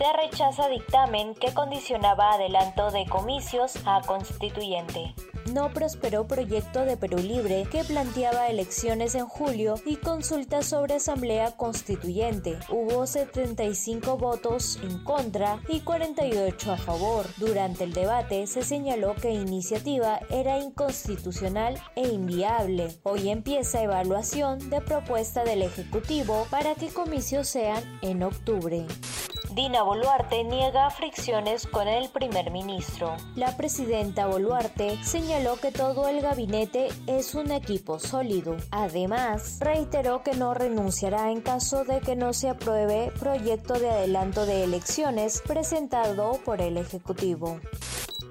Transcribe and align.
se 0.00 0.10
rechaza 0.14 0.66
dictamen 0.70 1.34
que 1.34 1.52
condicionaba 1.52 2.32
adelanto 2.32 2.90
de 2.90 3.04
comicios 3.04 3.74
a 3.84 4.00
constituyente. 4.00 5.14
No 5.52 5.74
prosperó 5.74 6.26
proyecto 6.26 6.86
de 6.86 6.96
Perú 6.96 7.18
Libre 7.18 7.66
que 7.70 7.84
planteaba 7.84 8.48
elecciones 8.48 9.14
en 9.14 9.26
julio 9.26 9.74
y 9.84 9.96
consultas 9.96 10.64
sobre 10.64 10.94
asamblea 10.94 11.54
constituyente. 11.54 12.58
Hubo 12.70 13.06
75 13.06 14.16
votos 14.16 14.78
en 14.82 15.04
contra 15.04 15.60
y 15.68 15.80
48 15.80 16.72
a 16.72 16.76
favor. 16.78 17.26
Durante 17.36 17.84
el 17.84 17.92
debate 17.92 18.46
se 18.46 18.62
señaló 18.62 19.14
que 19.16 19.32
iniciativa 19.32 20.20
era 20.30 20.58
inconstitucional 20.58 21.78
e 21.94 22.08
inviable. 22.08 22.88
Hoy 23.02 23.28
empieza 23.28 23.82
evaluación 23.82 24.70
de 24.70 24.80
propuesta 24.80 25.44
del 25.44 25.60
Ejecutivo 25.60 26.46
para 26.48 26.74
que 26.74 26.88
comicios 26.88 27.48
sean 27.48 27.82
en 28.00 28.22
octubre. 28.22 28.86
Dina 29.54 29.82
Boluarte 29.82 30.44
niega 30.44 30.88
fricciones 30.90 31.66
con 31.66 31.88
el 31.88 32.08
primer 32.08 32.52
ministro. 32.52 33.16
La 33.34 33.56
presidenta 33.56 34.28
Boluarte 34.28 35.02
señaló 35.02 35.56
que 35.56 35.72
todo 35.72 36.06
el 36.08 36.20
gabinete 36.20 36.86
es 37.08 37.34
un 37.34 37.50
equipo 37.50 37.98
sólido. 37.98 38.56
Además, 38.70 39.58
reiteró 39.58 40.22
que 40.22 40.34
no 40.34 40.54
renunciará 40.54 41.32
en 41.32 41.40
caso 41.40 41.84
de 41.84 41.98
que 41.98 42.14
no 42.14 42.32
se 42.32 42.48
apruebe 42.48 43.10
proyecto 43.18 43.74
de 43.74 43.90
adelanto 43.90 44.46
de 44.46 44.62
elecciones 44.62 45.42
presentado 45.44 46.38
por 46.44 46.60
el 46.60 46.76
Ejecutivo. 46.76 47.58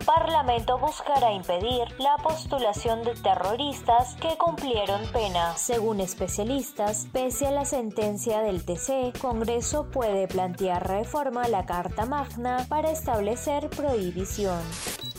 Parlamento 0.06 0.78
buscará 0.80 1.32
impedir 1.34 1.88
la 2.00 2.18
postulación 2.24 3.04
de 3.04 3.14
terroristas 3.16 4.16
que 4.16 4.38
cumplieron 4.38 5.02
pena. 5.12 5.56
Según 5.58 6.00
especialistas, 6.00 7.08
pese 7.12 7.48
a 7.48 7.52
la 7.52 7.66
sentencia 7.66 8.42
del 8.42 8.66
TC, 8.66 9.20
Congreso 9.20 9.90
puede 9.92 10.28
plantear 10.28 10.88
reforma 10.88 11.44
a 11.44 11.48
la 11.48 11.66
Carta 11.66 12.06
Magna 12.06 12.66
para 12.70 12.92
establecer 12.92 13.70
prohibición. 13.70 14.62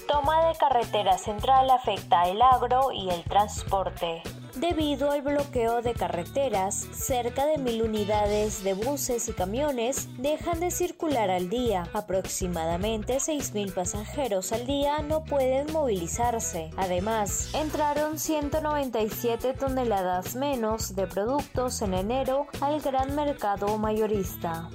Toma 0.08 0.46
de 0.46 0.56
carretera 0.56 1.18
central 1.18 1.70
afecta 1.70 2.24
el 2.24 2.42
agro 2.42 2.90
y 2.92 3.10
el 3.10 3.22
transporte. 3.24 4.22
Debido 4.60 5.10
al 5.10 5.22
bloqueo 5.22 5.80
de 5.80 5.94
carreteras, 5.94 6.86
cerca 6.92 7.46
de 7.46 7.56
mil 7.56 7.80
unidades 7.80 8.62
de 8.62 8.74
buses 8.74 9.26
y 9.30 9.32
camiones 9.32 10.06
dejan 10.18 10.60
de 10.60 10.70
circular 10.70 11.30
al 11.30 11.48
día. 11.48 11.88
Aproximadamente 11.94 13.16
6.000 13.16 13.72
pasajeros 13.72 14.52
al 14.52 14.66
día 14.66 14.98
no 14.98 15.24
pueden 15.24 15.72
movilizarse. 15.72 16.70
Además, 16.76 17.54
entraron 17.54 18.18
197 18.18 19.54
toneladas 19.54 20.36
menos 20.36 20.94
de 20.94 21.06
productos 21.06 21.80
en 21.80 21.94
enero 21.94 22.46
al 22.60 22.82
gran 22.82 23.14
mercado 23.14 23.78
mayorista. 23.78 24.68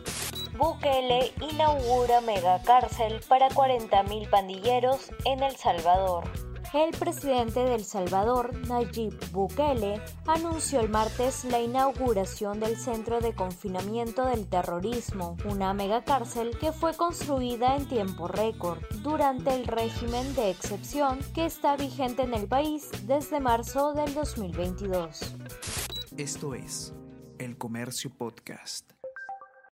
Bukele 0.58 1.32
inaugura 1.52 2.22
megacárcel 2.22 3.22
para 3.28 3.50
40.000 3.50 4.32
pandilleros 4.32 5.12
en 5.26 5.44
El 5.44 5.56
Salvador. 5.58 6.24
El 6.76 6.92
presidente 6.92 7.62
de 7.62 7.76
El 7.76 7.86
Salvador, 7.86 8.54
Nayib 8.68 9.18
Bukele, 9.32 10.02
anunció 10.28 10.82
el 10.82 10.90
martes 10.90 11.46
la 11.46 11.62
inauguración 11.62 12.60
del 12.60 12.76
Centro 12.76 13.22
de 13.22 13.34
Confinamiento 13.34 14.26
del 14.26 14.46
Terrorismo, 14.46 15.38
una 15.50 15.74
megacárcel 15.74 16.58
que 16.60 16.74
fue 16.74 16.94
construida 16.94 17.78
en 17.78 17.88
tiempo 17.88 18.28
récord 18.28 18.80
durante 19.04 19.56
el 19.56 19.68
régimen 19.68 20.36
de 20.36 20.50
excepción 20.50 21.20
que 21.34 21.46
está 21.46 21.78
vigente 21.78 22.24
en 22.24 22.34
el 22.34 22.46
país 22.46 22.90
desde 23.08 23.40
marzo 23.40 23.94
del 23.94 24.14
2022. 24.14 25.34
Esto 26.18 26.56
es 26.56 26.94
El 27.40 27.58
Comercio 27.58 28.10
Podcast. 28.10 28.95